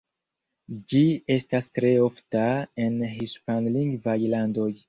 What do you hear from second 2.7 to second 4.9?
en hispanlingvaj landoj.